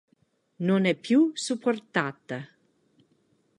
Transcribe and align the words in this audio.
Non 0.65 0.85
è 0.85 0.95
più 0.95 1.29
supportata. 1.35 2.47